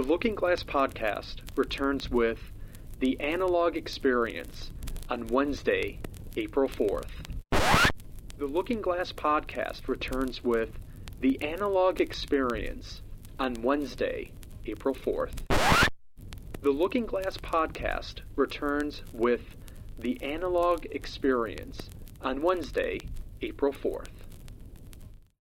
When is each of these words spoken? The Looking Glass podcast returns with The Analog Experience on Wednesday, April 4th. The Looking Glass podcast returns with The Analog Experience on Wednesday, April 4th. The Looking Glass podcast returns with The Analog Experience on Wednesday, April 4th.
The 0.00 0.06
Looking 0.06 0.34
Glass 0.34 0.62
podcast 0.62 1.40
returns 1.56 2.10
with 2.10 2.52
The 3.00 3.20
Analog 3.20 3.76
Experience 3.76 4.70
on 5.10 5.26
Wednesday, 5.26 5.98
April 6.38 6.70
4th. 6.70 7.10
The 8.38 8.46
Looking 8.46 8.80
Glass 8.80 9.12
podcast 9.12 9.88
returns 9.88 10.42
with 10.42 10.70
The 11.20 11.38
Analog 11.42 12.00
Experience 12.00 13.02
on 13.38 13.60
Wednesday, 13.60 14.32
April 14.64 14.94
4th. 14.94 15.34
The 16.62 16.70
Looking 16.70 17.04
Glass 17.04 17.36
podcast 17.36 18.20
returns 18.36 19.02
with 19.12 19.54
The 19.98 20.18
Analog 20.22 20.86
Experience 20.92 21.90
on 22.22 22.40
Wednesday, 22.40 23.00
April 23.42 23.74
4th. 23.74 24.29